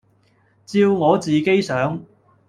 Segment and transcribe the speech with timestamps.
[0.65, 2.03] 照我自己想，